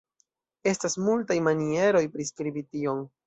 [0.71, 3.05] Estas multaj manieroj priskribi tion.